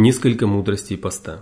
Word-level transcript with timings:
Несколько 0.00 0.46
мудростей 0.46 0.96
поста. 0.96 1.40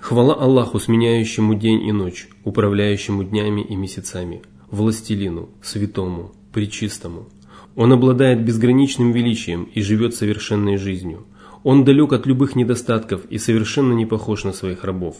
Хвала 0.00 0.34
Аллаху, 0.34 0.80
сменяющему 0.80 1.54
день 1.54 1.86
и 1.86 1.92
ночь, 1.92 2.28
управляющему 2.42 3.22
днями 3.22 3.60
и 3.60 3.76
месяцами, 3.76 4.42
властелину, 4.68 5.50
святому, 5.62 6.32
пречистому. 6.52 7.28
Он 7.76 7.92
обладает 7.92 8.44
безграничным 8.44 9.12
величием 9.12 9.68
и 9.72 9.82
живет 9.82 10.16
совершенной 10.16 10.78
жизнью. 10.78 11.28
Он 11.62 11.84
далек 11.84 12.12
от 12.12 12.26
любых 12.26 12.56
недостатков 12.56 13.24
и 13.26 13.38
совершенно 13.38 13.92
не 13.92 14.04
похож 14.04 14.42
на 14.42 14.52
своих 14.52 14.82
рабов. 14.82 15.18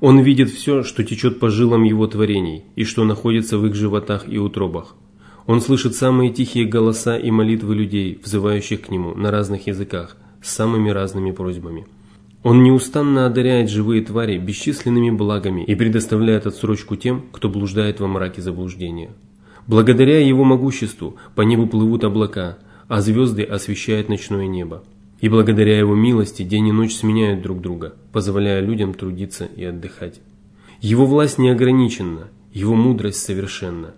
Он 0.00 0.18
видит 0.18 0.50
все, 0.50 0.82
что 0.82 1.04
течет 1.04 1.38
по 1.38 1.48
жилам 1.48 1.84
его 1.84 2.08
творений 2.08 2.64
и 2.74 2.82
что 2.82 3.04
находится 3.04 3.56
в 3.56 3.64
их 3.66 3.76
животах 3.76 4.28
и 4.28 4.36
утробах. 4.36 4.96
Он 5.46 5.60
слышит 5.60 5.94
самые 5.94 6.32
тихие 6.32 6.64
голоса 6.64 7.16
и 7.16 7.30
молитвы 7.30 7.76
людей, 7.76 8.20
взывающих 8.20 8.80
к 8.82 8.90
нему 8.90 9.14
на 9.14 9.30
разных 9.30 9.68
языках, 9.68 10.16
с 10.42 10.50
самыми 10.50 10.90
разными 10.90 11.30
просьбами. 11.30 11.86
Он 12.42 12.62
неустанно 12.64 13.26
одаряет 13.26 13.70
живые 13.70 14.02
твари 14.02 14.38
бесчисленными 14.38 15.10
благами 15.10 15.62
и 15.62 15.74
предоставляет 15.74 16.46
отсрочку 16.46 16.96
тем, 16.96 17.24
кто 17.30 17.48
блуждает 17.48 18.00
во 18.00 18.08
мраке 18.08 18.42
заблуждения. 18.42 19.10
Благодаря 19.68 20.18
его 20.18 20.42
могуществу 20.42 21.16
по 21.36 21.42
небу 21.42 21.68
плывут 21.68 22.02
облака, 22.02 22.58
а 22.88 23.00
звезды 23.00 23.44
освещают 23.44 24.08
ночное 24.08 24.46
небо. 24.46 24.82
И 25.20 25.28
благодаря 25.28 25.78
его 25.78 25.94
милости 25.94 26.42
день 26.42 26.68
и 26.68 26.72
ночь 26.72 26.96
сменяют 26.96 27.42
друг 27.42 27.60
друга, 27.60 27.94
позволяя 28.12 28.60
людям 28.60 28.92
трудиться 28.92 29.44
и 29.44 29.62
отдыхать. 29.62 30.20
Его 30.80 31.06
власть 31.06 31.38
неограниченна, 31.38 32.28
его 32.52 32.74
мудрость 32.74 33.22
совершенна. 33.22 33.94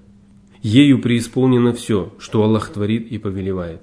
Ею 0.61 1.01
преисполнено 1.01 1.73
все, 1.73 2.13
что 2.19 2.43
Аллах 2.43 2.69
творит 2.69 3.11
и 3.11 3.17
повелевает. 3.17 3.83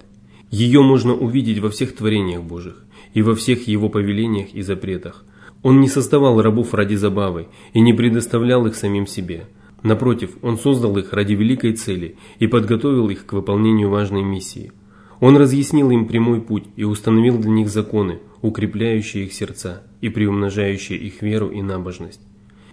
Ее 0.51 0.81
можно 0.81 1.15
увидеть 1.15 1.59
во 1.59 1.69
всех 1.69 1.95
творениях 1.95 2.43
Божьих 2.43 2.83
и 3.13 3.21
во 3.21 3.35
всех 3.35 3.69
Его 3.69 3.87
повелениях 3.87 4.53
и 4.53 4.61
запретах. 4.61 5.23
Он 5.63 5.79
не 5.79 5.87
создавал 5.87 6.41
рабов 6.41 6.73
ради 6.73 6.95
забавы 6.95 7.47
и 7.71 7.80
не 7.80 7.93
предоставлял 7.93 8.67
их 8.67 8.75
самим 8.75 9.08
себе. 9.08 9.47
Напротив, 9.81 10.31
Он 10.41 10.58
создал 10.58 10.97
их 10.97 11.13
ради 11.13 11.33
великой 11.33 11.73
цели 11.73 12.17
и 12.39 12.47
подготовил 12.47 13.09
их 13.09 13.25
к 13.25 13.31
выполнению 13.31 13.89
важной 13.89 14.23
миссии. 14.23 14.73
Он 15.21 15.38
разъяснил 15.38 15.89
им 15.89 16.05
прямой 16.05 16.41
путь 16.41 16.65
и 16.75 16.83
установил 16.83 17.38
для 17.38 17.52
них 17.52 17.69
законы, 17.69 18.19
укрепляющие 18.41 19.25
их 19.25 19.33
сердца 19.33 19.83
и 20.02 20.09
приумножающие 20.09 20.97
их 20.97 21.21
веру 21.21 21.49
и 21.49 21.61
набожность. 21.61 22.21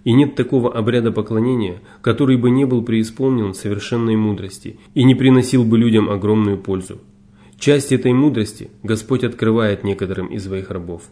И 0.02 0.12
нет 0.12 0.34
такого 0.34 0.72
обряда 0.74 1.12
поклонения, 1.12 1.80
который 2.02 2.38
бы 2.38 2.50
не 2.50 2.64
был 2.64 2.82
преисполнен 2.82 3.54
совершенной 3.54 4.16
мудрости 4.16 4.80
и 4.94 5.04
не 5.04 5.14
приносил 5.14 5.64
бы 5.64 5.78
людям 5.78 6.10
огромную 6.10 6.58
пользу. 6.58 7.00
Часть 7.58 7.90
этой 7.90 8.12
мудрости 8.12 8.70
Господь 8.84 9.24
открывает 9.24 9.82
некоторым 9.82 10.28
из 10.28 10.44
своих 10.44 10.70
рабов. 10.70 11.02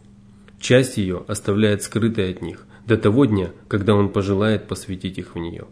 Часть 0.61 0.97
ее 0.97 1.25
оставляет 1.27 1.83
скрытой 1.83 2.31
от 2.31 2.41
них 2.41 2.67
до 2.87 2.97
того 2.97 3.25
дня, 3.25 3.51
когда 3.67 3.97
Он 3.97 4.09
пожелает 4.11 4.69
посвятить 4.69 5.19
их 5.19 5.35
в 5.35 5.39
нее. 5.39 5.65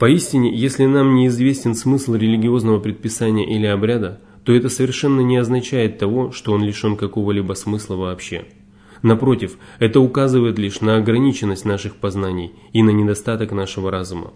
Поистине, 0.00 0.52
если 0.52 0.84
нам 0.84 1.14
неизвестен 1.14 1.76
смысл 1.76 2.14
религиозного 2.14 2.80
предписания 2.80 3.48
или 3.48 3.66
обряда, 3.66 4.20
то 4.44 4.52
это 4.52 4.68
совершенно 4.68 5.20
не 5.20 5.36
означает 5.36 5.98
того, 5.98 6.32
что 6.32 6.52
он 6.52 6.62
лишен 6.62 6.96
какого-либо 6.96 7.54
смысла 7.54 7.94
вообще. 7.94 8.46
Напротив, 9.02 9.56
это 9.78 10.00
указывает 10.00 10.58
лишь 10.58 10.80
на 10.80 10.96
ограниченность 10.96 11.64
наших 11.64 11.96
познаний 11.96 12.52
и 12.72 12.82
на 12.82 12.90
недостаток 12.90 13.52
нашего 13.52 13.90
разума. 13.90 14.32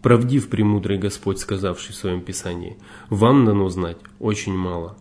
Правдив 0.00 0.48
премудрый 0.48 0.98
Господь, 0.98 1.38
сказавший 1.38 1.92
в 1.92 1.96
своем 1.96 2.20
Писании, 2.20 2.76
«Вам 3.10 3.44
дано 3.44 3.68
знать 3.68 3.98
очень 4.20 4.56
мало». 4.56 4.96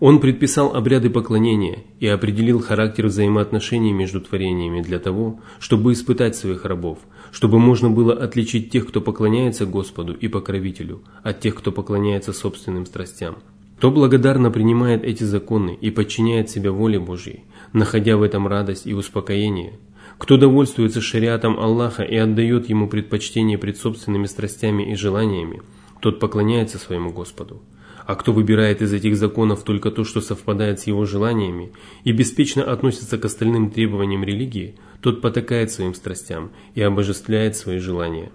Он 0.00 0.20
предписал 0.20 0.74
обряды 0.74 1.08
поклонения 1.10 1.84
и 2.00 2.06
определил 2.06 2.60
характер 2.60 3.06
взаимоотношений 3.06 3.92
между 3.92 4.20
творениями 4.20 4.82
для 4.82 4.98
того, 4.98 5.40
чтобы 5.58 5.92
испытать 5.92 6.36
своих 6.36 6.64
рабов, 6.64 6.98
чтобы 7.30 7.58
можно 7.58 7.90
было 7.90 8.12
отличить 8.12 8.70
тех, 8.70 8.86
кто 8.88 9.00
поклоняется 9.00 9.66
Господу 9.66 10.12
и 10.12 10.28
покровителю, 10.28 11.02
от 11.22 11.40
тех, 11.40 11.54
кто 11.54 11.72
поклоняется 11.72 12.32
собственным 12.32 12.86
страстям. 12.86 13.36
Кто 13.78 13.90
благодарно 13.90 14.50
принимает 14.50 15.04
эти 15.04 15.24
законы 15.24 15.76
и 15.80 15.90
подчиняет 15.90 16.48
себя 16.48 16.72
воле 16.72 16.98
Божьей, 16.98 17.44
находя 17.72 18.16
в 18.16 18.22
этом 18.22 18.46
радость 18.46 18.86
и 18.86 18.94
успокоение, 18.94 19.78
кто 20.18 20.36
довольствуется 20.36 21.00
шариатом 21.00 21.58
Аллаха 21.58 22.02
и 22.02 22.16
отдает 22.16 22.68
ему 22.68 22.88
предпочтение 22.88 23.58
пред 23.58 23.76
собственными 23.76 24.26
страстями 24.26 24.90
и 24.90 24.94
желаниями, 24.94 25.62
тот 26.00 26.20
поклоняется 26.20 26.78
своему 26.78 27.10
Господу. 27.12 27.62
А 28.06 28.16
кто 28.16 28.32
выбирает 28.32 28.82
из 28.82 28.92
этих 28.92 29.16
законов 29.16 29.64
только 29.64 29.90
то, 29.90 30.04
что 30.04 30.20
совпадает 30.20 30.80
с 30.80 30.86
его 30.86 31.06
желаниями, 31.06 31.72
и 32.04 32.12
беспечно 32.12 32.62
относится 32.62 33.16
к 33.16 33.24
остальным 33.24 33.70
требованиям 33.70 34.24
религии, 34.24 34.74
тот 35.00 35.22
потакает 35.22 35.70
своим 35.70 35.94
страстям 35.94 36.50
и 36.74 36.82
обожествляет 36.82 37.56
свои 37.56 37.78
желания. 37.78 38.30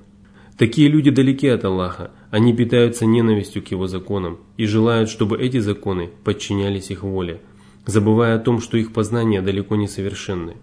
Такие 0.57 0.89
люди 0.89 1.11
далеки 1.11 1.47
от 1.47 1.63
Аллаха, 1.65 2.11
они 2.31 2.53
питаются 2.53 3.05
ненавистью 3.05 3.63
к 3.63 3.67
его 3.67 3.87
законам 3.87 4.39
и 4.57 4.65
желают, 4.65 5.09
чтобы 5.09 5.37
эти 5.37 5.59
законы 5.59 6.09
подчинялись 6.23 6.89
их 6.89 7.03
воле, 7.03 7.39
забывая 7.85 8.35
о 8.35 8.39
том, 8.39 8.59
что 8.59 8.77
их 8.77 8.91
познания 8.91 9.41
далеко 9.41 9.75
не 9.75 9.87
совершенны. 9.87 10.57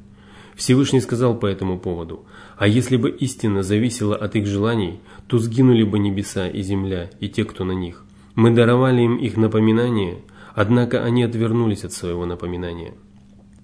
Всевышний 0.56 1.00
сказал 1.00 1.39
по 1.39 1.47
этому 1.47 1.78
поводу, 1.78 2.25
«А 2.59 2.66
если 2.66 2.97
бы 2.97 3.11
истина 3.11 3.62
зависела 3.62 4.16
от 4.16 4.37
их 4.37 4.47
желаний, 4.47 5.00
то 5.28 5.39
сгинули 5.39 5.83
бы 5.83 5.99
небеса 5.99 6.49
и 6.49 6.62
земля 6.62 7.11
и 7.21 7.28
те, 7.28 7.45
кто 7.45 7.65
на 7.65 7.72
них. 7.72 8.06
Мы 8.37 8.51
даровали 8.51 9.01
им 9.01 9.17
их 9.17 9.39
напоминание, 9.39 10.19
однако 10.55 11.03
они 11.03 11.23
отвернулись 11.23 11.85
от 11.85 11.93
своего 11.93 12.27
напоминания. 12.27 12.93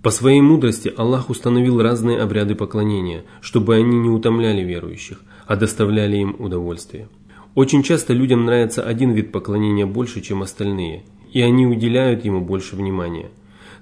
По 0.03 0.11
своей 0.11 0.41
мудрости 0.41 0.93
Аллах 0.97 1.29
установил 1.29 1.81
разные 1.81 2.19
обряды 2.19 2.55
поклонения, 2.55 3.25
чтобы 3.43 3.77
они 3.77 3.99
не 3.99 4.09
утомляли 4.09 4.63
верующих, 4.63 5.21
а 5.47 5.57
доставляли 5.57 6.17
им 6.17 6.37
удовольствие. 6.39 7.09
Очень 7.55 7.83
часто 7.83 8.15
людям 8.15 8.47
нравится 8.47 8.83
один 8.83 9.13
вид 9.13 9.31
поклонения 9.31 9.85
больше, 9.85 10.23
чем 10.23 10.43
остальные, 10.43 11.05
и 11.31 11.43
они 11.43 11.67
уделяют 11.67 12.25
ему 12.25 12.41
больше 12.41 12.75
внимания, 12.75 13.31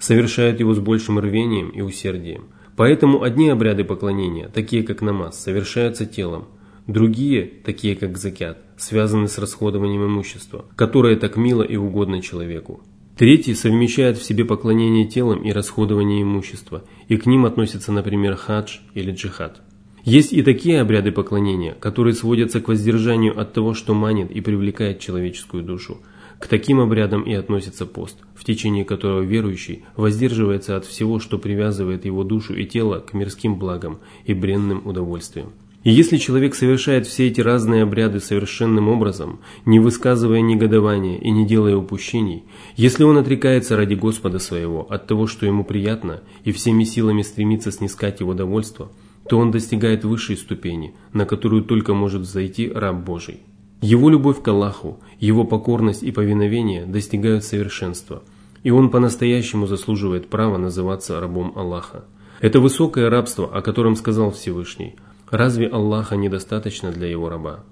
совершают 0.00 0.58
его 0.58 0.74
с 0.74 0.80
большим 0.80 1.20
рвением 1.20 1.68
и 1.68 1.82
усердием. 1.82 2.46
Поэтому 2.74 3.22
одни 3.22 3.48
обряды 3.48 3.84
поклонения, 3.84 4.48
такие 4.48 4.82
как 4.82 5.02
намаз, 5.02 5.40
совершаются 5.40 6.04
телом, 6.04 6.46
Другие, 6.86 7.50
такие 7.64 7.96
как 7.96 8.18
закят, 8.18 8.58
связаны 8.76 9.28
с 9.28 9.38
расходованием 9.38 10.06
имущества, 10.06 10.64
которое 10.76 11.16
так 11.16 11.36
мило 11.36 11.62
и 11.62 11.76
угодно 11.76 12.22
человеку. 12.22 12.82
Третьи 13.16 13.52
совмещают 13.52 14.16
в 14.16 14.22
себе 14.22 14.46
поклонение 14.46 15.06
телом 15.06 15.42
и 15.42 15.52
расходование 15.52 16.22
имущества, 16.22 16.84
и 17.08 17.16
к 17.16 17.26
ним 17.26 17.44
относятся, 17.44 17.92
например, 17.92 18.34
хадж 18.34 18.78
или 18.94 19.12
джихад. 19.12 19.60
Есть 20.04 20.32
и 20.32 20.42
такие 20.42 20.80
обряды 20.80 21.12
поклонения, 21.12 21.74
которые 21.74 22.14
сводятся 22.14 22.60
к 22.60 22.68
воздержанию 22.68 23.38
от 23.38 23.52
того, 23.52 23.74
что 23.74 23.92
манит 23.92 24.30
и 24.30 24.40
привлекает 24.40 25.00
человеческую 25.00 25.62
душу. 25.62 25.98
К 26.38 26.46
таким 26.46 26.80
обрядам 26.80 27.22
и 27.24 27.34
относится 27.34 27.84
пост, 27.84 28.16
в 28.34 28.44
течение 28.44 28.86
которого 28.86 29.20
верующий 29.20 29.84
воздерживается 29.96 30.78
от 30.78 30.86
всего, 30.86 31.20
что 31.20 31.38
привязывает 31.38 32.06
его 32.06 32.24
душу 32.24 32.54
и 32.54 32.64
тело 32.64 33.00
к 33.00 33.12
мирским 33.12 33.58
благам 33.58 33.98
и 34.24 34.32
бренным 34.32 34.86
удовольствиям. 34.86 35.52
И 35.82 35.90
если 35.90 36.18
человек 36.18 36.54
совершает 36.54 37.06
все 37.06 37.28
эти 37.28 37.40
разные 37.40 37.84
обряды 37.84 38.20
совершенным 38.20 38.88
образом, 38.88 39.40
не 39.64 39.78
высказывая 39.78 40.42
негодования 40.42 41.18
и 41.18 41.30
не 41.30 41.46
делая 41.46 41.74
упущений, 41.74 42.44
если 42.76 43.02
он 43.04 43.16
отрекается 43.16 43.78
ради 43.78 43.94
Господа 43.94 44.38
своего 44.38 44.86
от 44.90 45.06
того, 45.06 45.26
что 45.26 45.46
ему 45.46 45.64
приятно, 45.64 46.20
и 46.44 46.52
всеми 46.52 46.84
силами 46.84 47.22
стремится 47.22 47.72
снискать 47.72 48.20
его 48.20 48.34
довольство, 48.34 48.90
то 49.26 49.38
он 49.38 49.50
достигает 49.50 50.04
высшей 50.04 50.36
ступени, 50.36 50.94
на 51.14 51.24
которую 51.24 51.62
только 51.62 51.94
может 51.94 52.22
взойти 52.22 52.70
раб 52.70 52.96
Божий. 52.96 53.40
Его 53.80 54.10
любовь 54.10 54.42
к 54.42 54.48
Аллаху, 54.48 55.00
его 55.18 55.44
покорность 55.44 56.02
и 56.02 56.10
повиновение 56.10 56.84
достигают 56.84 57.42
совершенства, 57.42 58.22
и 58.62 58.70
он 58.70 58.90
по-настоящему 58.90 59.66
заслуживает 59.66 60.28
права 60.28 60.58
называться 60.58 61.18
рабом 61.18 61.54
Аллаха. 61.56 62.04
Это 62.42 62.60
высокое 62.60 63.08
рабство, 63.08 63.46
о 63.46 63.62
котором 63.62 63.96
сказал 63.96 64.30
Всевышний– 64.30 64.96
Разве 65.30 65.68
Аллаха 65.68 66.16
недостаточно 66.16 66.90
для 66.90 67.06
его 67.06 67.28
раба? 67.28 67.64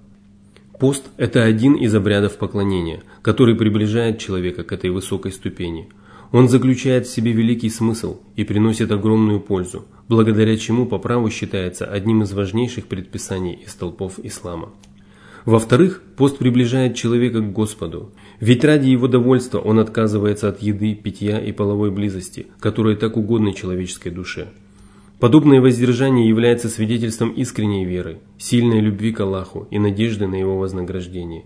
Пост– 0.79 1.09
это 1.17 1.43
один 1.43 1.73
из 1.75 1.93
обрядов 1.93 2.37
поклонения, 2.37 3.03
который 3.21 3.53
приближает 3.53 4.17
человека 4.17 4.63
к 4.63 4.71
этой 4.71 4.91
высокой 4.91 5.33
ступени. 5.33 5.89
Он 6.31 6.47
заключает 6.47 7.05
в 7.05 7.11
себе 7.11 7.33
великий 7.33 7.69
смысл 7.69 8.21
и 8.37 8.45
приносит 8.45 8.93
огромную 8.93 9.41
пользу, 9.41 9.85
благодаря 10.07 10.55
чему 10.55 10.85
по 10.85 10.99
праву 10.99 11.29
считается 11.29 11.85
одним 11.85 12.23
из 12.23 12.31
важнейших 12.31 12.85
предписаний 12.87 13.55
из 13.55 13.73
толпов 13.73 14.19
ислама. 14.23 14.69
Во-вторых, 15.43 16.01
пост 16.15 16.37
приближает 16.37 16.95
человека 16.95 17.41
к 17.41 17.51
Господу, 17.51 18.13
ведь 18.39 18.63
ради 18.63 18.87
его 18.87 19.09
довольства 19.09 19.59
он 19.59 19.79
отказывается 19.79 20.47
от 20.47 20.61
еды, 20.61 20.95
питья 20.95 21.39
и 21.39 21.51
половой 21.51 21.91
близости, 21.91 22.47
которые 22.61 22.95
так 22.95 23.17
угодны 23.17 23.53
человеческой 23.53 24.11
душе. 24.11 24.47
Подобное 25.19 25.59
воздержание 25.59 26.29
является 26.29 26.69
свидетельством 26.69 27.31
искренней 27.31 27.83
веры, 27.83 28.19
сильной 28.37 28.79
любви 28.79 29.11
к 29.11 29.19
Аллаху 29.19 29.67
и 29.69 29.77
надежды 29.77 30.27
на 30.27 30.35
его 30.35 30.57
вознаграждение. 30.57 31.43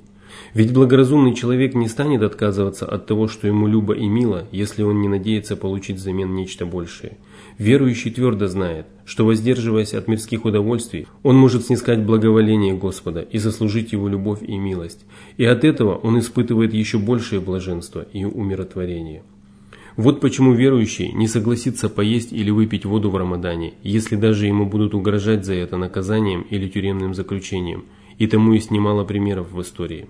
Ведь 0.54 0.72
благоразумный 0.72 1.34
человек 1.34 1.74
не 1.74 1.88
станет 1.88 2.22
отказываться 2.22 2.86
от 2.86 3.08
того, 3.08 3.28
что 3.28 3.48
ему 3.48 3.66
любо 3.66 3.94
и 3.96 4.08
мило, 4.08 4.48
если 4.52 4.84
он 4.84 5.02
не 5.02 5.08
надеется 5.08 5.56
получить 5.56 5.98
взамен 5.98 6.36
нечто 6.36 6.68
большее. 6.68 7.18
Верующий 7.58 8.12
твердо 8.12 8.48
знает, 8.48 8.86
что 9.06 9.26
воздерживаясь 9.26 9.96
от 9.96 10.08
мирских 10.08 10.46
удовольствий, 10.46 11.08
он 11.24 11.38
может 11.38 11.66
снискать 11.66 12.06
благоволение 12.06 12.76
Господа 12.76 13.22
и 13.22 13.40
заслужить 13.40 13.92
его 13.92 14.08
любовь 14.08 14.44
и 14.44 14.56
милость, 14.56 15.06
и 15.38 15.46
от 15.46 15.64
этого 15.64 15.96
он 15.96 16.20
испытывает 16.20 16.76
еще 16.76 17.00
большее 17.00 17.42
блаженство 17.42 18.06
и 18.14 18.24
умиротворение. 18.24 19.24
Вот 19.96 20.22
почему 20.22 20.54
верующий 20.54 21.12
не 21.12 21.28
согласится 21.28 21.88
поесть 21.88 22.34
или 22.34 22.50
выпить 22.50 22.86
воду 22.86 23.12
в 23.12 23.16
Рамадане, 23.16 23.76
если 23.84 24.16
даже 24.16 24.48
ему 24.48 24.66
будут 24.66 24.96
угрожать 24.96 25.46
за 25.46 25.54
это 25.54 25.78
наказанием 25.78 26.42
или 26.42 26.68
тюремным 26.68 27.14
заключением, 27.14 27.86
и 28.18 28.26
тому 28.26 28.54
есть 28.54 28.72
немало 28.72 29.04
примеров 29.04 29.52
в 29.52 29.62
истории. 29.62 30.08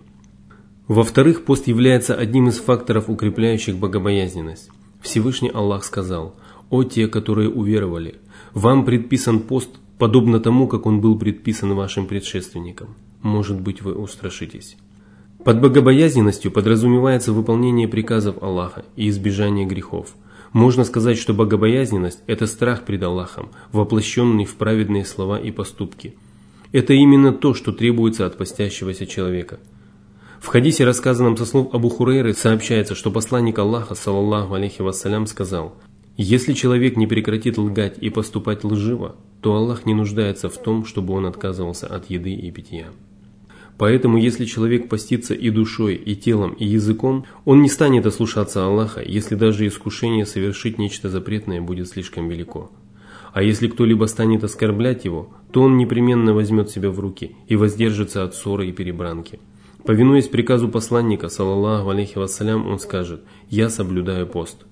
Во-вторых, 0.87 1.43
пост 1.43 1.67
является 1.67 2.15
одним 2.15 2.47
из 2.47 2.59
факторов, 2.59 3.09
укрепляющих 3.09 3.77
богобоязненность. 3.77 4.69
Всевышний 5.01 5.51
Аллах 5.53 5.83
сказал, 5.83 6.35
«О 6.69 6.83
те, 6.83 7.07
которые 7.07 7.49
уверовали, 7.49 8.15
вам 8.53 8.85
предписан 8.85 9.39
пост, 9.39 9.69
подобно 9.97 10.39
тому, 10.39 10.67
как 10.67 10.85
он 10.85 11.01
был 11.01 11.17
предписан 11.17 11.73
вашим 11.73 12.05
предшественникам. 12.05 12.95
Может 13.21 13.59
быть, 13.59 13.81
вы 13.81 13.93
устрашитесь». 13.93 14.77
Под 15.43 15.59
богобоязненностью 15.59 16.51
подразумевается 16.51 17.33
выполнение 17.33 17.89
приказов 17.89 18.41
Аллаха 18.41 18.85
и 18.95 19.09
избежание 19.09 19.65
грехов. 19.65 20.15
Можно 20.53 20.85
сказать, 20.85 21.17
что 21.17 21.33
богобоязненность– 21.33 22.19
это 22.27 22.47
страх 22.47 22.83
пред 22.83 23.03
Аллахом, 23.03 23.49
воплощенный 23.73 24.45
в 24.45 24.55
праведные 24.55 25.03
слова 25.03 25.37
и 25.37 25.51
поступки. 25.51 26.15
Это 26.71 26.93
именно 26.93 27.33
то, 27.33 27.53
что 27.53 27.73
требуется 27.73 28.25
от 28.25 28.37
постящегося 28.37 29.05
человека. 29.05 29.59
В 30.39 30.47
хадисе, 30.47 30.85
рассказанном 30.85 31.35
со 31.35 31.45
слов 31.45 31.73
Абу 31.73 31.89
Хурейры, 31.89 32.33
сообщается, 32.33 32.95
что 32.95 33.11
посланник 33.11 33.59
Аллаха, 33.59 33.95
саллаллаху 33.95 34.53
алейхи 34.53 34.81
вассалям, 34.81 35.27
сказал 35.27 35.75
«Если 36.15 36.53
человек 36.53 36.95
не 36.95 37.05
прекратит 37.05 37.57
лгать 37.57 37.97
и 37.99 38.09
поступать 38.09 38.63
лживо, 38.63 39.17
то 39.41 39.55
Аллах 39.55 39.85
не 39.85 39.93
нуждается 39.93 40.47
в 40.47 40.57
том, 40.57 40.85
чтобы 40.85 41.13
он 41.13 41.25
отказывался 41.25 41.87
от 41.87 42.09
еды 42.09 42.33
и 42.33 42.49
питья». 42.49 42.87
Поэтому, 43.83 44.17
если 44.17 44.45
человек 44.45 44.87
постится 44.87 45.33
и 45.33 45.49
душой, 45.49 45.95
и 45.95 46.15
телом, 46.15 46.53
и 46.53 46.65
языком, 46.65 47.25
он 47.43 47.61
не 47.61 47.67
станет 47.67 48.05
ослушаться 48.05 48.63
Аллаха, 48.63 49.01
если 49.05 49.35
даже 49.35 49.67
искушение 49.67 50.25
совершить 50.25 50.77
нечто 50.77 51.09
запретное 51.09 51.59
будет 51.59 51.89
слишком 51.89 52.29
велико. 52.29 52.71
А 53.33 53.43
если 53.43 53.67
кто-либо 53.67 54.05
станет 54.05 54.45
оскорблять 54.45 55.03
его, 55.03 55.33
то 55.51 55.63
он 55.63 55.75
непременно 55.75 56.33
возьмет 56.33 56.69
себя 56.69 56.91
в 56.91 56.99
руки 57.01 57.35
и 57.49 57.57
воздержится 57.57 58.23
от 58.23 58.35
ссоры 58.35 58.69
и 58.69 58.71
перебранки. 58.71 59.41
Повинуясь 59.83 60.29
приказу 60.29 60.69
посланника, 60.69 61.27
саллаллаху 61.27 61.89
алейхи 61.89 62.17
вассалям, 62.17 62.65
он 62.65 62.79
скажет 62.79 63.21
«Я 63.49 63.67
соблюдаю 63.67 64.27
пост». 64.27 64.65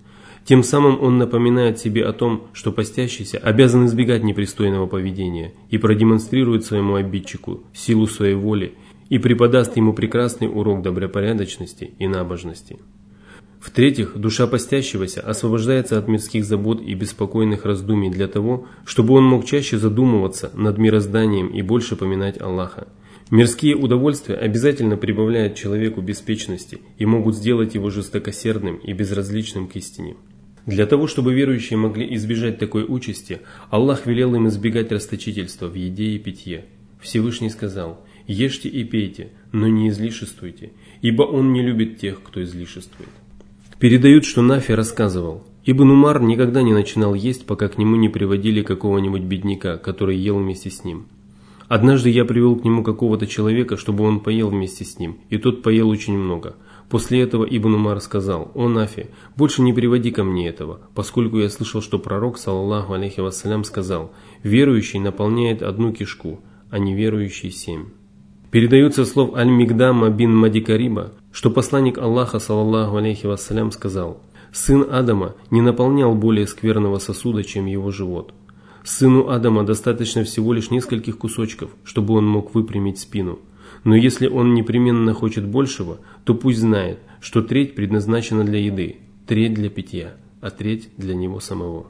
Тем 0.45 0.63
самым 0.63 1.01
он 1.01 1.17
напоминает 1.17 1.79
себе 1.79 2.05
о 2.05 2.13
том, 2.13 2.43
что 2.53 2.71
постящийся 2.71 3.39
обязан 3.39 3.87
избегать 3.87 4.23
непристойного 4.23 4.87
поведения 4.87 5.53
и 5.69 5.77
продемонстрирует 5.77 6.65
своему 6.65 6.95
обидчику 6.95 7.63
силу 7.73 8.07
своей 8.07 8.35
воли 8.35 8.73
и 9.11 9.19
преподаст 9.19 9.75
ему 9.75 9.91
прекрасный 9.93 10.47
урок 10.47 10.81
добропорядочности 10.81 11.91
и 11.99 12.07
набожности. 12.07 12.77
В-третьих, 13.59 14.15
душа 14.15 14.47
постящегося 14.47 15.19
освобождается 15.19 15.97
от 15.97 16.07
мирских 16.07 16.45
забот 16.45 16.81
и 16.81 16.93
беспокойных 16.93 17.65
раздумий 17.65 18.09
для 18.09 18.29
того, 18.29 18.67
чтобы 18.85 19.15
он 19.15 19.25
мог 19.25 19.45
чаще 19.45 19.77
задумываться 19.77 20.49
над 20.53 20.77
мирозданием 20.77 21.47
и 21.47 21.61
больше 21.61 21.97
поминать 21.97 22.39
Аллаха. 22.39 22.87
Мирские 23.29 23.75
удовольствия 23.75 24.35
обязательно 24.35 24.95
прибавляют 24.95 25.55
человеку 25.55 25.99
беспечности 25.99 26.79
и 26.97 27.05
могут 27.05 27.35
сделать 27.35 27.75
его 27.75 27.89
жестокосердным 27.89 28.77
и 28.77 28.93
безразличным 28.93 29.67
к 29.67 29.75
истине. 29.75 30.15
Для 30.65 30.85
того, 30.85 31.07
чтобы 31.07 31.33
верующие 31.33 31.75
могли 31.75 32.15
избежать 32.15 32.59
такой 32.59 32.85
участи, 32.87 33.41
Аллах 33.71 34.05
велел 34.05 34.35
им 34.35 34.47
избегать 34.47 34.89
расточительства 34.89 35.67
в 35.67 35.73
еде 35.75 36.11
и 36.11 36.17
питье. 36.17 36.63
Всевышний 37.01 37.49
сказал– 37.49 38.05
Ешьте 38.31 38.69
и 38.69 38.85
пейте, 38.85 39.31
но 39.51 39.67
не 39.67 39.89
излишествуйте, 39.89 40.71
ибо 41.01 41.23
он 41.23 41.51
не 41.51 41.61
любит 41.61 41.99
тех, 41.99 42.23
кто 42.23 42.41
излишествует. 42.41 43.09
Передают, 43.77 44.23
что 44.23 44.41
Нафи 44.41 44.71
рассказывал, 44.71 45.43
Ибн 45.65 45.91
Умар 45.91 46.21
никогда 46.21 46.61
не 46.61 46.71
начинал 46.71 47.13
есть, 47.13 47.45
пока 47.45 47.67
к 47.67 47.77
нему 47.77 47.97
не 47.97 48.07
приводили 48.07 48.61
какого-нибудь 48.61 49.23
бедняка, 49.23 49.77
который 49.77 50.15
ел 50.15 50.37
вместе 50.37 50.69
с 50.69 50.85
ним. 50.85 51.07
Однажды 51.67 52.09
я 52.09 52.23
привел 52.23 52.55
к 52.55 52.63
нему 52.63 52.83
какого-то 52.83 53.27
человека, 53.27 53.75
чтобы 53.75 54.05
он 54.05 54.21
поел 54.21 54.47
вместе 54.47 54.85
с 54.85 54.97
ним, 54.97 55.17
и 55.29 55.37
тот 55.37 55.61
поел 55.61 55.89
очень 55.89 56.17
много. 56.17 56.55
После 56.89 57.19
этого 57.19 57.43
Ибн 57.43 57.75
Умар 57.75 57.99
сказал, 57.99 58.49
«О 58.55 58.69
Нафи, 58.69 59.07
больше 59.35 59.61
не 59.61 59.73
приводи 59.73 60.11
ко 60.11 60.23
мне 60.23 60.47
этого, 60.47 60.79
поскольку 60.95 61.37
я 61.37 61.49
слышал, 61.49 61.81
что 61.81 61.99
пророк, 61.99 62.37
саллаллаху 62.37 62.93
алейхи 62.93 63.19
вассалям, 63.19 63.65
сказал, 63.65 64.13
верующий 64.41 64.99
наполняет 64.99 65.61
одну 65.61 65.91
кишку, 65.91 66.39
а 66.69 66.79
неверующий 66.79 67.51
семь». 67.51 67.87
Передается 68.51 69.05
слов 69.05 69.33
Аль-Мигдама 69.33 70.09
бин 70.09 70.35
Мадикариба, 70.35 71.13
что 71.31 71.49
посланник 71.49 71.97
Аллаха, 71.97 72.37
саллаллаху 72.37 72.97
алейхи 72.97 73.25
вассалям, 73.25 73.71
сказал, 73.71 74.21
«Сын 74.51 74.85
Адама 74.91 75.35
не 75.51 75.61
наполнял 75.61 76.13
более 76.15 76.45
скверного 76.47 76.97
сосуда, 76.97 77.45
чем 77.45 77.65
его 77.65 77.91
живот. 77.91 78.33
Сыну 78.83 79.29
Адама 79.29 79.63
достаточно 79.63 80.25
всего 80.25 80.51
лишь 80.51 80.69
нескольких 80.69 81.17
кусочков, 81.17 81.71
чтобы 81.85 82.13
он 82.13 82.27
мог 82.27 82.53
выпрямить 82.53 82.99
спину. 82.99 83.39
Но 83.85 83.95
если 83.95 84.27
он 84.27 84.53
непременно 84.53 85.13
хочет 85.13 85.47
большего, 85.47 85.99
то 86.25 86.35
пусть 86.35 86.59
знает, 86.59 86.99
что 87.21 87.41
треть 87.41 87.73
предназначена 87.73 88.43
для 88.43 88.59
еды, 88.59 88.97
треть 89.27 89.53
для 89.53 89.69
питья, 89.69 90.15
а 90.41 90.49
треть 90.49 90.89
для 90.97 91.15
него 91.15 91.39
самого». 91.39 91.87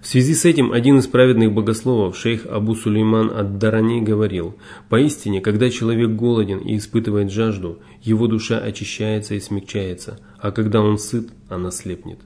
В 0.00 0.06
связи 0.06 0.34
с 0.34 0.46
этим 0.46 0.72
один 0.72 0.98
из 0.98 1.06
праведных 1.06 1.52
богословов, 1.52 2.16
шейх 2.16 2.46
Абу 2.46 2.74
Сулейман 2.74 3.30
ад-Дарани, 3.30 4.00
говорил, 4.00 4.54
«Поистине, 4.88 5.42
когда 5.42 5.68
человек 5.68 6.10
голоден 6.10 6.58
и 6.58 6.78
испытывает 6.78 7.30
жажду, 7.30 7.80
его 8.02 8.26
душа 8.26 8.58
очищается 8.58 9.34
и 9.34 9.40
смягчается, 9.40 10.18
а 10.38 10.52
когда 10.52 10.80
он 10.80 10.96
сыт, 10.96 11.28
она 11.50 11.70
слепнет». 11.70 12.18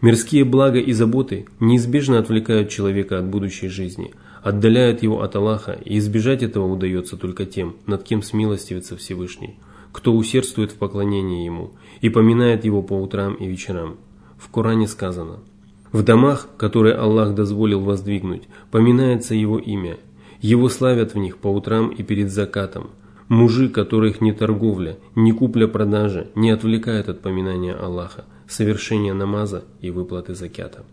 Мирские 0.00 0.44
блага 0.44 0.78
и 0.78 0.92
заботы 0.92 1.46
неизбежно 1.58 2.20
отвлекают 2.20 2.68
человека 2.68 3.18
от 3.18 3.24
будущей 3.24 3.66
жизни, 3.66 4.14
отдаляют 4.44 5.02
его 5.02 5.22
от 5.22 5.34
Аллаха, 5.34 5.72
и 5.72 5.98
избежать 5.98 6.44
этого 6.44 6.72
удается 6.72 7.16
только 7.16 7.44
тем, 7.44 7.74
над 7.86 8.04
кем 8.04 8.22
смилостивится 8.22 8.96
Всевышний, 8.96 9.58
кто 9.90 10.14
усердствует 10.14 10.70
в 10.70 10.76
поклонении 10.76 11.44
Ему 11.44 11.72
и 12.00 12.08
поминает 12.08 12.64
Его 12.64 12.82
по 12.82 12.92
утрам 12.92 13.34
и 13.34 13.48
вечерам. 13.48 13.96
В 14.38 14.48
Коране 14.48 14.86
сказано– 14.86 15.40
в 15.96 16.02
домах, 16.02 16.48
которые 16.58 16.94
Аллах 16.94 17.34
дозволил 17.34 17.80
воздвигнуть, 17.80 18.42
поминается 18.70 19.34
Его 19.34 19.58
имя. 19.58 19.96
Его 20.42 20.68
славят 20.68 21.14
в 21.14 21.18
них 21.18 21.38
по 21.38 21.48
утрам 21.48 21.88
и 21.88 22.02
перед 22.02 22.30
закатом. 22.30 22.90
Мужи, 23.28 23.70
которых 23.70 24.20
ни 24.20 24.30
торговля, 24.32 24.98
ни 25.14 25.32
купля-продажа 25.32 26.28
не 26.34 26.50
отвлекают 26.50 27.08
от 27.08 27.22
поминания 27.22 27.72
Аллаха, 27.72 28.26
совершения 28.46 29.14
намаза 29.14 29.64
и 29.80 29.90
выплаты 29.90 30.34
закята. 30.34 30.84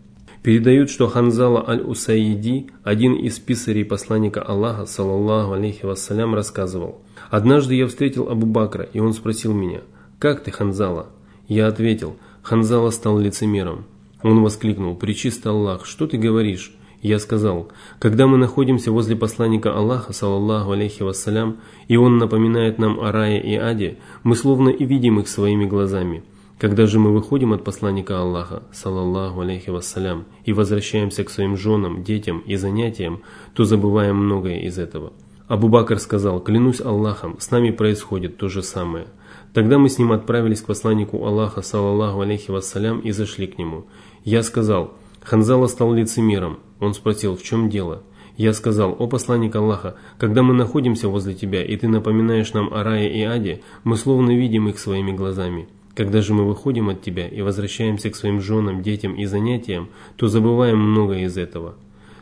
Передают, 0.42 0.88
что 0.88 1.06
Ханзала 1.06 1.62
аль-Усаиди, 1.68 2.70
один 2.82 3.14
из 3.14 3.38
писарей 3.38 3.84
посланника 3.84 4.40
Аллаха, 4.40 4.86
саллаллаху 4.86 5.52
алейхи 5.52 5.84
вассалям, 5.84 6.34
рассказывал. 6.34 7.02
«Однажды 7.30 7.74
я 7.74 7.86
встретил 7.86 8.30
Абу 8.30 8.46
Бакра, 8.46 8.84
и 8.84 9.00
он 9.00 9.12
спросил 9.12 9.52
меня, 9.52 9.82
«Как 10.18 10.42
ты, 10.42 10.50
Ханзала?» 10.50 11.08
Я 11.46 11.66
ответил, 11.66 12.16
«Ханзала 12.42 12.90
стал 12.90 13.18
лицемером». 13.18 13.84
Он 14.24 14.42
воскликнул, 14.42 14.96
«Пречист 14.96 15.46
Аллах, 15.46 15.84
что 15.84 16.06
ты 16.06 16.16
говоришь?» 16.16 16.74
Я 17.02 17.18
сказал, 17.18 17.68
когда 17.98 18.26
мы 18.26 18.38
находимся 18.38 18.90
возле 18.90 19.14
посланника 19.14 19.76
Аллаха, 19.76 20.14
саллаллаху 20.14 20.72
алейхи 20.72 21.02
вассалям, 21.02 21.58
и 21.86 21.98
он 21.98 22.16
напоминает 22.16 22.78
нам 22.78 22.98
о 22.98 23.12
рае 23.12 23.42
и 23.44 23.54
аде, 23.56 23.98
мы 24.22 24.34
словно 24.34 24.70
и 24.70 24.86
видим 24.86 25.20
их 25.20 25.28
своими 25.28 25.66
глазами. 25.66 26.24
Когда 26.58 26.86
же 26.86 26.98
мы 26.98 27.12
выходим 27.12 27.52
от 27.52 27.62
посланника 27.62 28.18
Аллаха, 28.18 28.62
саллаллаху 28.72 29.42
алейхи 29.42 29.68
вассалям, 29.68 30.24
и 30.46 30.54
возвращаемся 30.54 31.22
к 31.24 31.28
своим 31.28 31.58
женам, 31.58 32.02
детям 32.02 32.38
и 32.46 32.56
занятиям, 32.56 33.20
то 33.54 33.66
забываем 33.66 34.16
многое 34.16 34.60
из 34.60 34.78
этого. 34.78 35.12
Абу 35.46 35.68
Бакр 35.68 35.98
сказал, 35.98 36.40
клянусь 36.40 36.80
Аллахом, 36.80 37.38
с 37.38 37.50
нами 37.50 37.70
происходит 37.70 38.38
то 38.38 38.48
же 38.48 38.62
самое. 38.62 39.08
Тогда 39.52 39.78
мы 39.78 39.90
с 39.90 39.98
ним 39.98 40.12
отправились 40.12 40.62
к 40.62 40.66
посланнику 40.66 41.24
Аллаха, 41.26 41.60
саллаллаху 41.60 42.22
алейхи 42.22 42.50
вассалям, 42.50 43.00
и 43.00 43.10
зашли 43.10 43.46
к 43.46 43.58
нему. 43.58 43.84
Я 44.24 44.42
сказал, 44.42 44.94
Ханзала 45.22 45.66
стал 45.66 45.92
лицемером. 45.92 46.58
Он 46.80 46.94
спросил, 46.94 47.36
в 47.36 47.42
чем 47.42 47.68
дело? 47.68 48.02
Я 48.38 48.54
сказал, 48.54 48.96
о 48.98 49.06
посланник 49.06 49.54
Аллаха, 49.54 49.96
когда 50.18 50.42
мы 50.42 50.54
находимся 50.54 51.08
возле 51.08 51.34
тебя, 51.34 51.62
и 51.62 51.76
ты 51.76 51.88
напоминаешь 51.88 52.52
нам 52.54 52.72
о 52.72 52.82
рае 52.82 53.14
и 53.14 53.22
аде, 53.22 53.60
мы 53.84 53.96
словно 53.96 54.34
видим 54.34 54.68
их 54.68 54.78
своими 54.78 55.12
глазами. 55.12 55.68
Когда 55.94 56.22
же 56.22 56.32
мы 56.34 56.44
выходим 56.44 56.88
от 56.88 57.02
тебя 57.02 57.28
и 57.28 57.42
возвращаемся 57.42 58.10
к 58.10 58.16
своим 58.16 58.40
женам, 58.40 58.82
детям 58.82 59.14
и 59.14 59.26
занятиям, 59.26 59.88
то 60.16 60.26
забываем 60.26 60.78
многое 60.78 61.26
из 61.26 61.36
этого. 61.36 61.74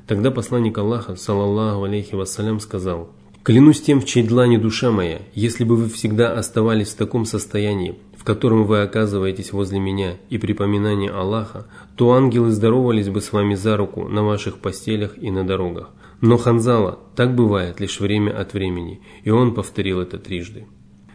Тогда 0.06 0.30
посланник 0.30 0.76
Аллаха, 0.76 1.14
саллаллаху 1.16 1.84
алейхи 1.84 2.16
вассалям, 2.16 2.60
сказал, 2.60 3.10
Клянусь 3.42 3.82
тем, 3.82 4.00
в 4.00 4.04
чьей 4.04 4.24
длани 4.24 4.56
душа 4.56 4.92
моя, 4.92 5.20
если 5.34 5.64
бы 5.64 5.74
вы 5.74 5.88
всегда 5.88 6.32
оставались 6.32 6.90
в 6.90 6.96
таком 6.96 7.24
состоянии, 7.24 7.98
в 8.16 8.22
котором 8.22 8.66
вы 8.66 8.82
оказываетесь 8.82 9.52
возле 9.52 9.80
меня 9.80 10.16
и 10.30 10.38
припоминания 10.38 11.10
Аллаха, 11.10 11.66
то 11.96 12.12
ангелы 12.12 12.52
здоровались 12.52 13.08
бы 13.08 13.20
с 13.20 13.32
вами 13.32 13.56
за 13.56 13.76
руку 13.76 14.06
на 14.06 14.22
ваших 14.22 14.58
постелях 14.58 15.18
и 15.20 15.32
на 15.32 15.44
дорогах. 15.44 15.90
Но 16.20 16.36
Ханзала, 16.36 17.00
так 17.16 17.34
бывает 17.34 17.80
лишь 17.80 17.98
время 17.98 18.30
от 18.30 18.52
времени, 18.52 19.00
и 19.24 19.30
он 19.30 19.54
повторил 19.54 19.98
это 19.98 20.18
трижды. 20.18 20.68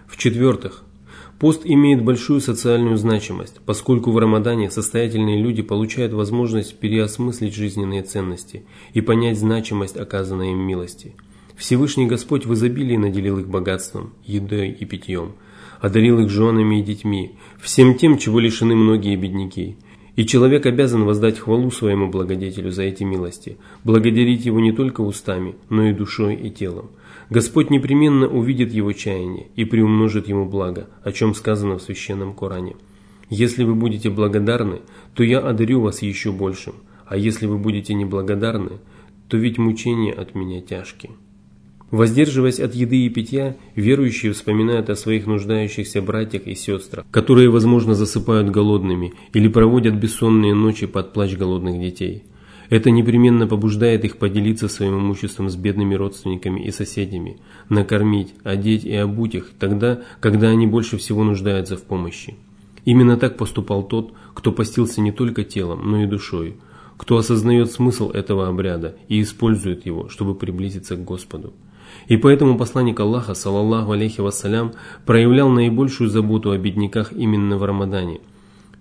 В-четвертых, 0.05 0.83
пост 1.39 1.61
имеет 1.63 2.03
большую 2.03 2.41
социальную 2.41 2.97
значимость, 2.97 3.61
поскольку 3.65 4.11
в 4.11 4.17
Рамадане 4.17 4.69
состоятельные 4.69 5.41
люди 5.41 5.61
получают 5.61 6.11
возможность 6.11 6.77
переосмыслить 6.77 7.55
жизненные 7.55 8.03
ценности 8.03 8.65
и 8.93 8.99
понять 8.99 9.39
значимость 9.39 9.95
оказанной 9.95 10.51
им 10.51 10.59
милости– 10.59 11.15
Всевышний 11.57 12.05
Господь 12.05 12.45
в 12.45 12.53
изобилии 12.53 12.97
наделил 12.97 13.39
их 13.39 13.47
богатством, 13.47 14.13
едой 14.23 14.69
и 14.69 14.85
питьем, 14.85 15.33
одарил 15.81 16.19
их 16.19 16.29
женами 16.29 16.79
и 16.79 16.83
детьми, 16.83 17.35
всем 17.59 17.95
тем, 17.95 18.19
чего 18.19 18.39
лишены 18.39 18.75
многие 18.75 19.15
бедняки. 19.15 19.75
И 20.15 20.25
человек 20.25 20.67
обязан 20.67 21.03
воздать 21.03 21.39
хвалу 21.39 21.71
своему 21.71 22.09
благодетелю 22.09 22.71
за 22.71 22.83
эти 22.83 23.03
милости, 23.03 23.57
благодарить 23.83 24.45
его 24.45 24.59
не 24.59 24.71
только 24.71 25.01
устами, 25.01 25.55
но 25.69 25.87
и 25.87 25.93
душой 25.93 26.35
и 26.35 26.51
телом. 26.51 26.91
Господь 27.31 27.71
непременно 27.71 28.27
увидит 28.27 28.71
его 28.71 28.93
чаяние 28.93 29.47
и 29.55 29.65
приумножит 29.65 30.27
ему 30.27 30.45
благо, 30.45 30.87
о 31.03 31.11
чем 31.11 31.33
сказано 31.33 31.79
в 31.79 31.81
Священном 31.81 32.35
Коране. 32.35 32.75
Если 33.29 33.63
вы 33.63 33.73
будете 33.73 34.11
благодарны, 34.11 34.81
то 35.15 35.23
я 35.23 35.39
одарю 35.39 35.81
вас 35.81 36.03
еще 36.03 36.31
большим, 36.31 36.75
а 37.07 37.17
если 37.17 37.47
вы 37.47 37.57
будете 37.57 37.95
неблагодарны, 37.95 38.73
то 39.27 39.37
ведь 39.37 39.57
мучения 39.57 40.13
от 40.13 40.35
меня 40.35 40.61
тяжкие. 40.61 41.11
Воздерживаясь 41.89 42.59
от 42.59 42.75
еды 42.75 43.05
и 43.05 43.09
питья, 43.09 43.55
верующие 43.75 44.33
вспоминают 44.33 44.89
о 44.89 44.95
своих 44.95 45.25
нуждающихся 45.25 46.01
братьях 46.01 46.45
и 46.45 46.53
сестрах, 46.53 47.05
которые, 47.11 47.49
возможно, 47.49 47.95
засыпают 47.95 48.49
голодными 48.49 49.13
или 49.33 49.47
проводят 49.47 49.95
бессонные 49.95 50.53
ночи 50.53 50.85
под 50.85 51.13
плач 51.13 51.35
голодных 51.37 51.79
детей. 51.79 52.23
Это 52.69 52.91
непременно 52.91 53.47
побуждает 53.47 54.03
их 54.03 54.17
поделиться 54.17 54.67
своим 54.67 54.99
имуществом 54.99 55.49
с 55.49 55.55
бедными 55.55 55.95
родственниками 55.95 56.59
и 56.59 56.71
соседями, 56.71 57.37
накормить, 57.69 58.33
одеть 58.43 58.83
и 58.83 58.93
обуть 58.93 59.35
их 59.35 59.51
тогда, 59.57 60.01
когда 60.19 60.49
они 60.49 60.67
больше 60.67 60.97
всего 60.97 61.23
нуждаются 61.23 61.77
в 61.77 61.83
помощи. 61.83 62.35
Именно 62.83 63.15
так 63.15 63.37
поступал 63.37 63.83
тот, 63.83 64.13
кто 64.33 64.51
постился 64.51 64.99
не 64.99 65.13
только 65.13 65.45
телом, 65.45 65.89
но 65.89 66.03
и 66.03 66.07
душой, 66.07 66.57
кто 66.97 67.17
осознает 67.17 67.71
смысл 67.71 68.09
этого 68.09 68.47
обряда 68.47 68.95
и 69.07 69.21
использует 69.21 69.85
его, 69.85 70.09
чтобы 70.09 70.35
приблизиться 70.35 70.95
к 70.95 71.03
Господу. 71.03 71.53
И 72.07 72.17
поэтому 72.17 72.57
посланник 72.57 72.99
Аллаха, 72.99 73.33
саллаллаху 73.33 73.91
алейхи 73.91 74.21
вассалям, 74.21 74.73
проявлял 75.05 75.49
наибольшую 75.49 76.09
заботу 76.09 76.51
о 76.51 76.57
бедняках 76.57 77.13
именно 77.13 77.57
в 77.57 77.63
Рамадане. 77.63 78.19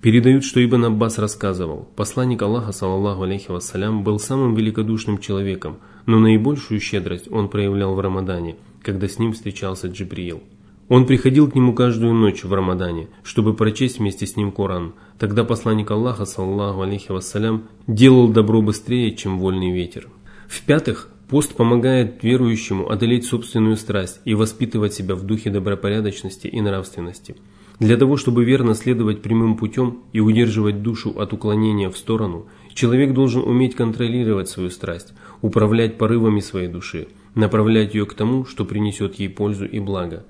Передают, 0.00 0.44
что 0.44 0.64
Ибн 0.64 0.87
Аббас 0.87 1.18
рассказывал, 1.18 1.88
посланник 1.96 2.42
Аллаха, 2.42 2.73
саллаллаху 2.73 3.23
алейхи 3.23 3.50
вассалям, 3.50 4.04
был 4.04 4.18
самым 4.18 4.54
великодушным 4.54 5.18
человеком, 5.18 5.78
но 6.04 6.18
наибольшую 6.18 6.80
щедрость 6.80 7.30
он 7.30 7.49
проявлял 7.49 7.94
в 7.94 8.00
Рамадане, 8.00 8.56
когда 8.82 9.08
с 9.08 9.18
ним 9.18 9.32
встречался 9.32 9.88
Джибриил. 9.88 10.42
Он 10.88 11.07
приходил 11.07 11.50
к 11.50 11.55
нему 11.55 11.75
каждую 11.75 12.14
ночь 12.14 12.45
в 12.45 12.52
Рамадане, 12.52 13.09
чтобы 13.23 13.55
прочесть 13.55 13.99
вместе 13.99 14.26
с 14.26 14.37
ним 14.37 14.52
Коран. 14.52 14.95
Тогда 15.19 15.45
посланник 15.45 15.90
Аллаха, 15.90 16.25
саллаллаху 16.25 16.83
алейхи 16.83 17.11
вассалям, 17.11 17.64
делал 17.87 18.28
добро 18.28 18.62
быстрее, 18.62 19.14
чем 19.16 19.38
вольный 19.38 19.73
ветер. 19.73 20.09
В-пятых, 20.49 21.11
Пост 21.28 21.57
помогает 21.57 22.23
верующему 22.23 22.88
одолеть 22.88 23.26
собственную 23.26 23.76
страсть 23.76 24.21
и 24.25 24.35
воспитывать 24.35 24.95
себя 24.95 25.16
в 25.16 25.25
духе 25.25 25.50
добропорядочности 25.50 26.47
и 26.47 26.61
нравственности. 26.61 27.35
Для 27.81 27.97
того, 27.97 28.16
чтобы 28.16 28.45
верно 28.45 28.75
следовать 28.75 29.23
прямым 29.23 29.57
путем 29.57 30.02
и 30.12 30.21
удерживать 30.21 30.83
душу 30.83 31.19
от 31.19 31.33
уклонения 31.33 31.90
в 31.90 31.99
сторону, 31.99 32.47
человек 32.75 33.12
должен 33.12 33.43
уметь 33.43 33.75
контролировать 33.75 34.49
свою 34.49 34.71
страсть, 34.71 35.14
управлять 35.43 35.99
порывами 35.99 36.38
своей 36.38 36.69
души, 36.69 37.09
направлять 37.35 37.95
ее 37.95 38.07
к 38.07 38.14
тому, 38.14 38.45
что 38.45 38.64
принесет 38.64 39.16
ей 39.16 39.28
пользу 39.28 39.66
и 39.66 39.81
благо. 39.81 40.25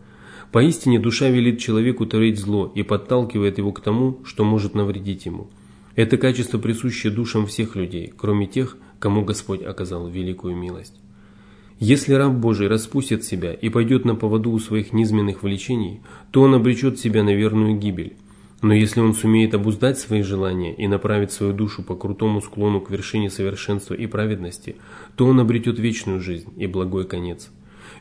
Поистине 0.52 0.98
душа 0.98 1.28
велит 1.28 1.58
человеку 1.58 2.06
творить 2.06 2.38
зло 2.38 2.72
и 2.74 2.82
подталкивает 2.82 3.58
его 3.58 3.72
к 3.72 3.80
тому, 3.80 4.20
что 4.24 4.44
может 4.44 4.74
навредить 4.74 5.26
ему. 5.26 5.48
Это 5.96 6.16
качество 6.18 6.58
присуще 6.58 7.10
душам 7.10 7.46
всех 7.46 7.74
людей, 7.74 8.12
кроме 8.16 8.46
тех, 8.46 8.76
кому 8.98 9.24
Господь 9.24 9.62
оказал 9.62 10.08
великую 10.08 10.56
милость. 10.56 10.94
Если 11.78 12.14
раб 12.14 12.32
Божий 12.32 12.68
распустит 12.68 13.24
себя 13.24 13.52
и 13.52 13.68
пойдет 13.68 14.06
на 14.06 14.14
поводу 14.14 14.50
у 14.50 14.58
своих 14.58 14.94
низменных 14.94 15.42
влечений, 15.42 16.00
то 16.30 16.40
он 16.42 16.54
обречет 16.54 16.98
себя 16.98 17.22
на 17.22 17.34
верную 17.34 17.76
гибель. 17.76 18.16
Но 18.62 18.72
если 18.72 19.00
он 19.00 19.14
сумеет 19.14 19.54
обуздать 19.54 19.98
свои 19.98 20.22
желания 20.22 20.74
и 20.74 20.88
направить 20.88 21.32
свою 21.32 21.52
душу 21.52 21.82
по 21.82 21.94
крутому 21.94 22.40
склону 22.40 22.80
к 22.80 22.90
вершине 22.90 23.28
совершенства 23.28 23.92
и 23.92 24.06
праведности, 24.06 24.76
то 25.16 25.26
он 25.26 25.38
обретет 25.38 25.78
вечную 25.78 26.20
жизнь 26.20 26.48
и 26.56 26.66
благой 26.66 27.06
конец. 27.06 27.50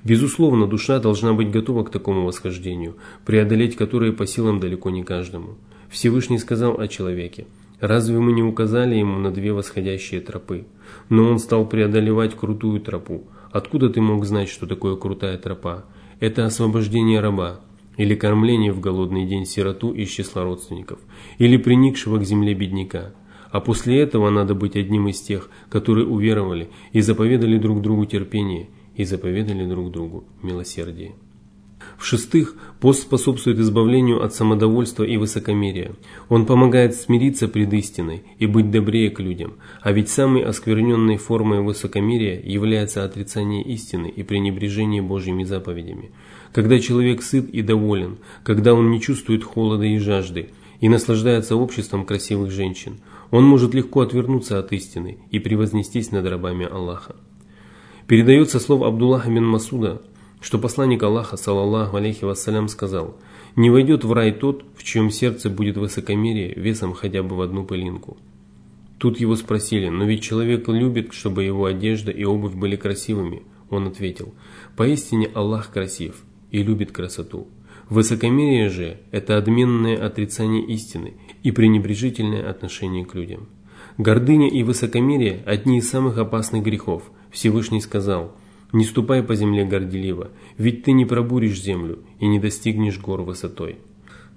Безусловно, 0.05 0.67
душа 0.67 0.99
должна 0.99 1.33
быть 1.33 1.51
готова 1.51 1.83
к 1.83 1.91
такому 1.91 2.25
восхождению, 2.25 2.95
преодолеть 3.25 3.75
которое 3.75 4.13
по 4.13 4.25
силам 4.25 4.61
далеко 4.61 4.89
не 4.89 5.03
каждому. 5.03 5.57
Всевышний 5.89 6.37
сказал 6.37 6.79
о 6.79 6.87
человеке– 6.87 7.45
Разве 7.79 8.19
мы 8.19 8.31
не 8.31 8.41
указали 8.41 8.95
ему 8.95 9.19
на 9.19 9.31
две 9.31 9.51
восходящие 9.51 10.21
тропы? 10.21 10.65
Но 11.09 11.29
он 11.29 11.39
стал 11.39 11.67
преодолевать 11.67 12.33
крутую 12.33 12.79
тропу. 12.79 13.25
Откуда 13.51 13.89
ты 13.89 14.01
мог 14.01 14.25
знать, 14.25 14.49
что 14.49 14.65
такое 14.65 14.95
крутая 14.95 15.37
тропа? 15.37 15.85
Это 16.19 16.45
освобождение 16.45 17.19
раба, 17.19 17.59
или 17.97 18.15
кормление 18.15 18.71
в 18.71 18.79
голодный 18.79 19.25
день 19.25 19.45
сироту 19.45 19.91
из 19.91 20.09
числа 20.09 20.43
родственников, 20.43 20.99
или 21.37 21.57
приникшего 21.57 22.17
к 22.17 22.23
земле 22.23 22.53
бедняка. 22.53 23.13
А 23.51 23.59
после 23.59 23.99
этого 23.99 24.29
надо 24.29 24.55
быть 24.55 24.75
одним 24.75 25.09
из 25.09 25.19
тех, 25.21 25.49
которые 25.69 26.07
уверовали 26.07 26.69
и 26.93 27.01
заповедали 27.01 27.57
друг 27.57 27.81
другу 27.81 28.05
терпение, 28.05 28.69
и 28.95 29.05
заповедали 29.05 29.65
друг 29.65 29.91
другу 29.91 30.25
милосердие. 30.41 31.13
В-шестых, 31.97 32.55
пост 32.79 33.03
способствует 33.03 33.59
избавлению 33.59 34.23
от 34.23 34.33
самодовольства 34.33 35.03
и 35.03 35.17
высокомерия. 35.17 35.93
Он 36.29 36.45
помогает 36.45 36.95
смириться 36.95 37.47
пред 37.47 37.73
истиной 37.73 38.23
и 38.37 38.47
быть 38.47 38.71
добрее 38.71 39.09
к 39.09 39.19
людям, 39.19 39.55
а 39.81 39.91
ведь 39.91 40.09
самой 40.09 40.43
оскверненной 40.43 41.17
формой 41.17 41.61
высокомерия 41.61 42.41
является 42.41 43.03
отрицание 43.03 43.63
истины 43.63 44.07
и 44.07 44.23
пренебрежение 44.23 45.01
Божьими 45.01 45.43
заповедями. 45.43 46.11
Когда 46.53 46.79
человек 46.79 47.21
сыт 47.21 47.49
и 47.49 47.61
доволен, 47.61 48.17
когда 48.43 48.73
он 48.73 48.89
не 48.91 49.01
чувствует 49.01 49.43
холода 49.43 49.85
и 49.85 49.97
жажды, 49.97 50.49
и 50.81 50.89
наслаждается 50.89 51.55
обществом 51.55 52.05
красивых 52.05 52.51
женщин, 52.51 52.99
он 53.31 53.45
может 53.45 53.73
легко 53.73 54.01
отвернуться 54.01 54.59
от 54.59 54.71
истины 54.73 55.17
и 55.31 55.39
превознестись 55.39 56.11
над 56.11 56.25
рабами 56.27 56.65
Аллаха. 56.65 57.15
Передается 58.07 58.59
слов 58.59 58.83
Абдуллаха 58.83 59.31
бин 59.31 59.45
Масуда, 59.45 60.01
что 60.39 60.59
посланник 60.59 61.01
Аллаха, 61.01 61.37
саллаллаху 61.37 61.97
алейхи 61.97 62.23
вассалям, 62.23 62.67
сказал, 62.67 63.17
«Не 63.55 63.71
войдет 63.71 64.03
в 64.03 64.13
рай 64.13 64.31
тот, 64.31 64.63
в 64.77 64.83
чьем 64.83 65.09
сердце 65.09 65.49
будет 65.49 65.77
высокомерие 65.77 66.53
весом 66.55 66.93
хотя 66.93 67.23
бы 67.23 67.35
в 67.35 67.41
одну 67.41 67.65
пылинку». 67.65 68.17
Тут 68.99 69.19
его 69.19 69.35
спросили, 69.35 69.89
но 69.89 70.05
ведь 70.05 70.21
человек 70.21 70.67
любит, 70.67 71.13
чтобы 71.13 71.43
его 71.43 71.65
одежда 71.65 72.11
и 72.11 72.23
обувь 72.23 72.53
были 72.53 72.75
красивыми. 72.75 73.41
Он 73.71 73.87
ответил, 73.87 74.35
поистине 74.77 75.27
Аллах 75.33 75.71
красив 75.71 76.23
и 76.51 76.61
любит 76.61 76.91
красоту. 76.91 77.47
Высокомерие 77.89 78.69
же– 78.69 78.97
это 79.11 79.37
отменное 79.37 79.97
отрицание 79.97 80.63
истины 80.67 81.15
и 81.41 81.51
пренебрежительное 81.51 82.47
отношение 82.47 83.03
к 83.03 83.15
людям. 83.15 83.47
Гордыня 83.97 84.47
и 84.47 84.61
высокомерие– 84.61 85.41
одни 85.45 85.79
из 85.79 85.89
самых 85.89 86.19
опасных 86.19 86.63
грехов. 86.63 87.11
Всевышний 87.35 87.81
сказал– 87.81 88.33
не 88.75 88.83
ступай 88.83 89.23
по 89.23 89.35
земле 89.35 89.63
горделиво, 89.63 90.31
ведь 90.57 90.83
ты 90.83 90.91
не 90.91 91.05
пробуришь 91.05 91.61
землю 91.61 91.99
и 92.19 92.27
не 92.27 92.39
достигнешь 92.39 92.99
гор 92.99 93.21
высотой. 93.21 93.77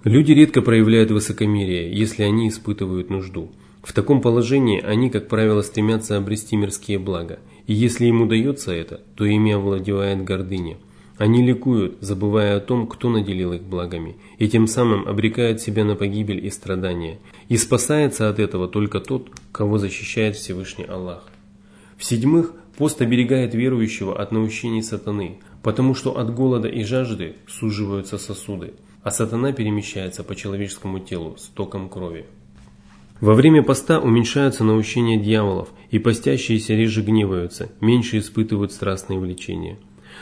Люди 0.05 0.31
редко 0.31 0.61
проявляют 0.61 1.11
высокомерие, 1.11 1.91
если 1.93 2.23
они 2.23 2.47
испытывают 2.47 3.09
нужду. 3.09 3.51
В 3.83 3.91
таком 3.91 4.21
положении 4.21 4.81
они, 4.81 5.09
как 5.09 5.27
правило, 5.27 5.61
стремятся 5.61 6.15
обрести 6.15 6.55
мирские 6.55 6.99
блага, 6.99 7.39
и 7.67 7.73
если 7.73 8.05
им 8.05 8.21
удается 8.21 8.71
это, 8.71 9.01
то 9.15 9.25
ими 9.25 9.51
овладевает 9.51 10.23
гордыня. 10.23 10.77
Они 11.17 11.45
ликуют, 11.45 11.97
забывая 11.99 12.55
о 12.55 12.61
том, 12.61 12.87
кто 12.87 13.09
наделил 13.09 13.51
их 13.51 13.63
благами, 13.63 14.15
и 14.37 14.47
тем 14.47 14.67
самым 14.67 15.05
обрекают 15.05 15.59
себя 15.59 15.83
на 15.83 15.95
погибель 15.97 16.45
и 16.45 16.49
страдания. 16.49 17.19
И 17.49 17.57
спасается 17.57 18.29
от 18.29 18.39
этого 18.39 18.69
только 18.69 19.01
тот, 19.01 19.29
кого 19.51 19.79
защищает 19.79 20.37
Всевышний 20.37 20.85
Аллах. 20.85 21.27
В-седьмых, 21.97 22.53
Пост 22.79 23.01
оберегает 23.01 23.53
верующего 23.53 24.17
от 24.17 24.31
наущений 24.31 24.81
сатаны, 24.81 25.39
потому 25.63 25.93
что 25.93 26.17
от 26.17 26.33
голода 26.33 26.69
и 26.69 26.85
жажды 26.85 27.35
суживаются 27.45 28.17
сосуды, 28.17 28.71
а 29.03 29.11
сатана 29.11 29.51
перемещается 29.51 30.23
по 30.23 30.33
человеческому 30.33 30.99
телу 30.99 31.35
с 31.37 31.47
током 31.47 31.89
крови. 31.89 32.25
Во 33.19 33.33
время 33.33 33.63
поста 33.63 33.99
уменьшаются 33.99 34.63
наущения 34.63 35.17
дьяволов, 35.17 35.67
и 35.91 35.99
постящиеся 35.99 36.73
реже 36.73 37.01
гневаются, 37.01 37.69
меньше 37.81 38.19
испытывают 38.19 38.71
страстные 38.71 39.19
влечения. 39.19 39.77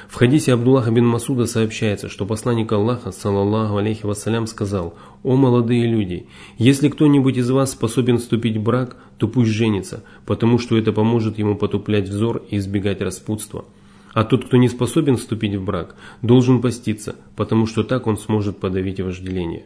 В 0.07 0.15
хадисе 0.15 0.53
Абдуллаха 0.53 0.91
бин 0.91 1.05
Масуда 1.05 1.45
сообщается, 1.45 2.07
что 2.07 2.25
посланник 2.25 2.71
Аллаха, 2.71 3.11
саллаллаху 3.11 3.77
алейхи 3.77 4.05
вассалям, 4.05 4.47
сказал 4.47 4.95
«О 5.23 5.35
молодые 5.35 5.85
люди, 5.85 6.27
если 6.57 6.89
кто-нибудь 6.89 7.37
из 7.37 7.49
вас 7.49 7.71
способен 7.71 8.17
вступить 8.17 8.57
в 8.57 8.63
брак, 8.63 8.97
то 9.17 9.27
пусть 9.27 9.51
женится, 9.51 10.03
потому 10.25 10.59
что 10.59 10.77
это 10.77 10.93
поможет 10.93 11.37
ему 11.37 11.55
потуплять 11.55 12.07
взор 12.07 12.43
и 12.49 12.57
избегать 12.57 13.01
распутства. 13.01 13.65
А 14.13 14.23
тот, 14.23 14.45
кто 14.45 14.57
не 14.57 14.69
способен 14.69 15.17
вступить 15.17 15.55
в 15.55 15.63
брак, 15.63 15.95
должен 16.21 16.61
поститься, 16.61 17.15
потому 17.35 17.67
что 17.67 17.83
так 17.83 18.07
он 18.07 18.17
сможет 18.17 18.59
подавить 18.59 19.01
вожделение». 19.01 19.65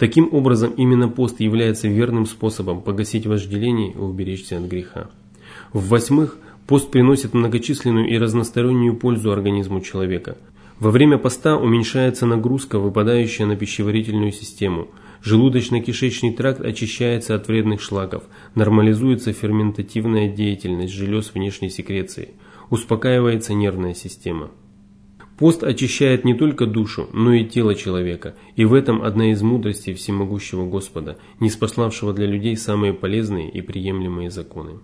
Таким 0.00 0.30
образом, 0.32 0.72
именно 0.78 1.10
пост 1.10 1.40
является 1.40 1.86
верным 1.86 2.24
способом 2.24 2.80
погасить 2.80 3.26
вожделение 3.26 3.92
и 3.92 3.98
уберечься 3.98 4.56
от 4.56 4.64
греха. 4.64 5.10
В-восьмых, 5.74 6.38
Пост 6.70 6.92
приносит 6.92 7.34
многочисленную 7.34 8.08
и 8.08 8.16
разностороннюю 8.16 8.94
пользу 8.94 9.32
организму 9.32 9.80
человека. 9.80 10.38
Во 10.78 10.92
время 10.92 11.18
поста 11.18 11.56
уменьшается 11.56 12.26
нагрузка, 12.26 12.78
выпадающая 12.78 13.44
на 13.44 13.56
пищеварительную 13.56 14.30
систему. 14.30 14.86
Желудочно-кишечный 15.20 16.32
тракт 16.32 16.60
очищается 16.60 17.34
от 17.34 17.48
вредных 17.48 17.80
шлаков, 17.80 18.22
нормализуется 18.54 19.32
ферментативная 19.32 20.28
деятельность 20.28 20.92
желез 20.92 21.34
внешней 21.34 21.70
секреции, 21.70 22.34
успокаивается 22.70 23.52
нервная 23.52 23.94
система. 23.94 24.52
Пост 25.38 25.64
очищает 25.64 26.24
не 26.24 26.34
только 26.34 26.66
душу, 26.66 27.08
но 27.12 27.32
и 27.32 27.44
тело 27.44 27.74
человека, 27.74 28.36
и 28.54 28.64
в 28.64 28.74
этом 28.74 29.02
одна 29.02 29.32
из 29.32 29.42
мудростей 29.42 29.94
всемогущего 29.94 30.64
Господа, 30.66 31.18
не 31.40 31.50
спаславшего 31.50 32.12
для 32.12 32.26
людей 32.26 32.56
самые 32.56 32.92
полезные 32.92 33.50
и 33.50 33.60
приемлемые 33.60 34.30
законы. 34.30 34.78